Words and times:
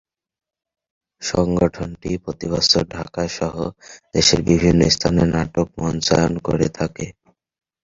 সংগঠনটি 1.21 2.11
প্রতিবছর 2.23 2.83
ঢাকা 2.95 3.23
সহ 3.37 3.55
দেশের 4.13 4.41
বিভিন্ন 4.49 4.81
স্থানে 4.89 5.23
নাটক 5.33 5.67
মঞ্চায়ন 5.79 6.33
করে 6.47 6.67
থাকে। 6.77 7.05